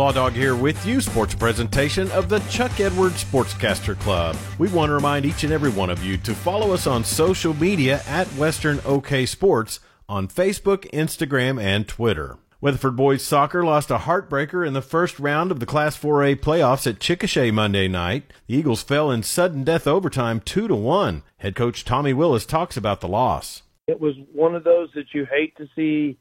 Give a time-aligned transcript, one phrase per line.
[0.00, 4.34] Law Dog here with you, sports presentation of the Chuck Edwards Sportscaster Club.
[4.58, 7.52] We want to remind each and every one of you to follow us on social
[7.52, 9.78] media at Western OK Sports
[10.08, 12.38] on Facebook, Instagram, and Twitter.
[12.62, 16.86] Weatherford boys soccer lost a heartbreaker in the first round of the Class 4A playoffs
[16.86, 18.32] at Chickasha Monday night.
[18.46, 21.22] The Eagles fell in sudden death overtime 2 to 1.
[21.36, 23.64] Head coach Tommy Willis talks about the loss.
[23.86, 26.16] It was one of those that you hate to see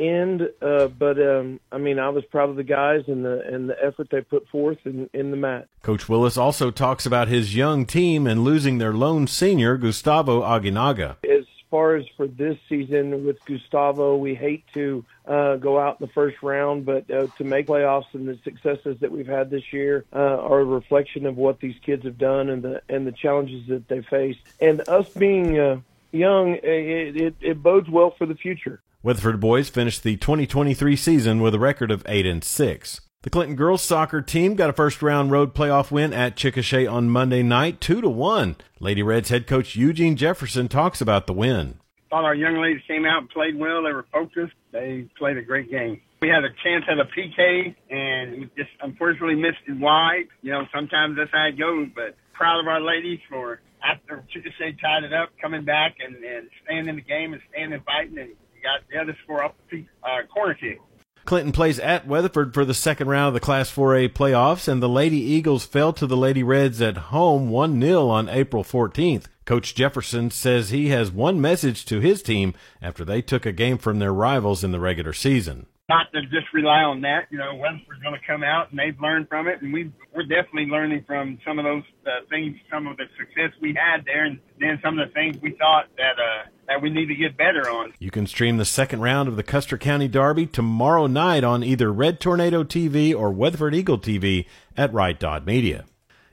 [0.00, 0.48] end.
[0.60, 3.76] Uh, but um, I mean, I was proud of the guys and the and the
[3.82, 5.68] effort they put forth in, in the mat.
[5.82, 11.16] Coach Willis also talks about his young team and losing their lone senior Gustavo Aguinaga.
[11.24, 16.06] As far as for this season with Gustavo, we hate to uh, go out in
[16.06, 19.72] the first round, but uh, to make playoffs and the successes that we've had this
[19.72, 23.12] year uh, are a reflection of what these kids have done and the and the
[23.12, 24.40] challenges that they faced.
[24.60, 25.80] And us being uh,
[26.12, 28.80] young, it, it, it bodes well for the future.
[29.02, 33.00] Weatherford boys finished the 2023 season with a record of 8 and 6.
[33.22, 37.08] The Clinton girls soccer team got a first round road playoff win at Chickasha on
[37.08, 38.56] Monday night, 2 to 1.
[38.78, 41.78] Lady Reds head coach Eugene Jefferson talks about the win.
[42.10, 43.82] Thought our young ladies came out and played well.
[43.84, 44.52] They were focused.
[44.70, 46.02] They played a great game.
[46.20, 50.28] We had a chance at a PK and we just unfortunately missed it wide.
[50.42, 54.78] You know, sometimes that's how it goes, but proud of our ladies for after Chickasha
[54.78, 58.18] tied it up, coming back and, and staying in the game and staying and fighting
[58.18, 60.80] and got the other score off the uh, corner kick.
[61.24, 64.88] Clinton plays at Weatherford for the second round of the Class 4A playoffs, and the
[64.88, 69.26] Lady Eagles fell to the Lady Reds at home 1 0 on April 14th.
[69.44, 73.78] Coach Jefferson says he has one message to his team after they took a game
[73.78, 77.26] from their rivals in the regular season not to just rely on that.
[77.30, 80.22] You know, Weatherford's going to come out and they've learned from it, and we we're
[80.22, 84.24] definitely learning from some of those uh, things, some of the success we had there,
[84.24, 87.36] and then some of the things we thought that uh, that we need to get
[87.36, 87.92] better on.
[87.98, 91.92] You can stream the second round of the Custer County Derby tomorrow night on either
[91.92, 94.46] Red Tornado TV or Weatherford Eagle TV
[94.76, 95.84] at Right Dot Media.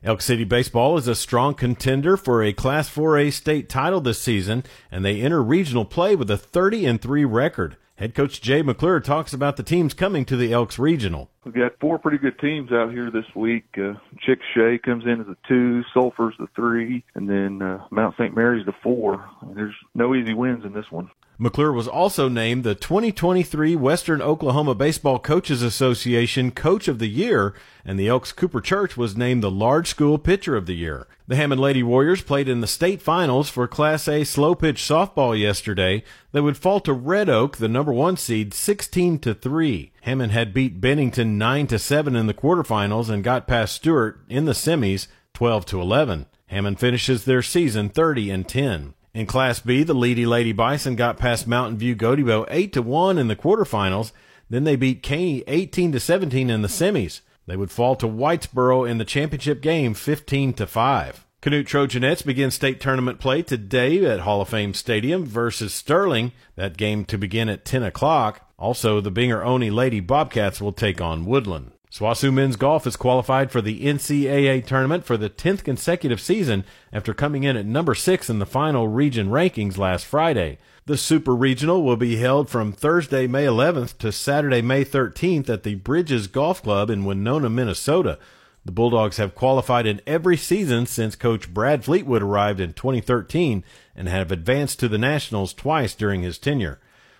[0.04, 4.64] Elk City Baseball is a strong contender for a Class 4A state title this season,
[4.92, 7.76] and they enter regional play with a 30 and 3 record.
[7.98, 11.32] Head coach Jay McClure talks about the teams coming to the Elks Regional.
[11.44, 13.66] We've got four pretty good teams out here this week.
[13.74, 13.94] Uh,
[14.24, 18.36] Chickasha comes in as a two, Sulphur's the three, and then uh, Mount St.
[18.36, 19.28] Mary's the four.
[19.56, 21.10] There's no easy wins in this one.
[21.39, 27.53] McClure was also named the 2023 Western Oklahoma Baseball Coaches Association Coach of the Year,
[27.86, 31.05] and the Elks Cooper Church was named the Large School Pitcher of the Year.
[31.27, 35.39] The Hammond Lady Warriors played in the state finals for Class A slow pitch softball
[35.39, 36.03] yesterday.
[36.31, 39.92] They would fall to Red Oak, the number one seed, 16 to 3.
[40.02, 44.45] Hammond had beat Bennington 9 to 7 in the quarterfinals and got past Stuart in
[44.45, 45.05] the semis
[45.36, 46.25] 12 to 11.
[46.48, 48.95] Hammond finishes their season 30 and 10.
[49.17, 53.17] In Class B, the Leedy Lady Bison got past Mountain View Gotebo 8 to 1
[53.17, 54.11] in the quarterfinals.
[54.48, 57.22] Then they beat Caney 18 to 17 in the semis.
[57.48, 61.26] They would fall to Whitesboro in the championship game 15 to 5.
[61.42, 66.32] Canute Trojanettes begin state tournament play today at Hall of Fame Stadium versus Sterling.
[66.55, 68.48] That game to begin at 10 o'clock.
[68.60, 71.72] Also, the Binger Oney Lady Bobcats will take on Woodland.
[71.92, 77.14] SWOSU men's golf is qualified for the NCAA tournament for the 10th consecutive season after
[77.14, 80.58] coming in at number 6 in the final region rankings last Friday.
[80.86, 85.64] The Super Regional will be held from Thursday, May 11th to Saturday, May 13th at
[85.64, 88.19] the Bridges Golf Club in Winona, Minnesota.
[88.65, 93.64] The Bulldogs have qualified in every season since coach Brad Fleetwood arrived in 2013
[93.95, 96.80] and have advanced to the Nationals twice during his tenure.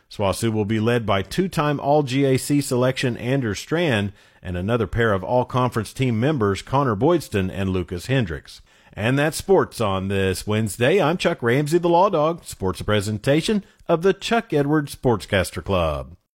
[0.10, 5.94] SWOSU will be led by two-time All-GAC selection Andrew Strand and another pair of All-Conference
[5.94, 8.62] team members Connor Boydston and Lucas Hendricks.
[8.94, 11.00] And that's sports on this Wednesday.
[11.00, 12.44] I'm Chuck Ramsey, the Law Dog.
[12.44, 16.17] Sports presentation of the Chuck Edwards Sportscaster Club.